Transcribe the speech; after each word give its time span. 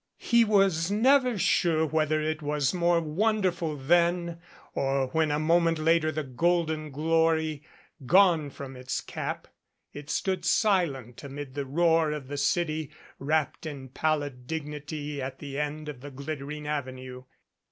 He 0.17 0.43
was 0.43 0.89
never 0.89 1.37
sure 1.37 1.85
whether 1.85 2.19
it 2.23 2.41
was 2.41 2.73
more 2.73 2.99
wonderful 2.99 3.77
then, 3.77 4.39
or 4.73 5.09
when 5.09 5.29
a 5.29 5.37
moment 5.37 5.77
later 5.77 6.11
the 6.11 6.23
golden 6.23 6.89
glory 6.89 7.61
gone 8.07 8.49
from 8.49 8.75
its 8.75 8.99
cap, 8.99 9.47
it 9.93 10.09
stood 10.09 10.43
silent 10.43 11.23
amid 11.23 11.53
the 11.53 11.67
roar 11.67 12.11
of 12.13 12.29
the 12.29 12.37
city 12.37 12.89
wrapped 13.19 13.67
in 13.67 13.89
pallid 13.89 14.47
dignity 14.47 15.21
at 15.21 15.37
the 15.37 15.59
end 15.59 15.87
of 15.87 16.01
the 16.01 16.09
glittering 16.09 16.65
Avenue. 16.65 17.25